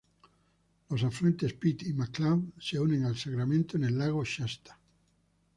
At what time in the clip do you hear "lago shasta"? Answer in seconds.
3.99-4.79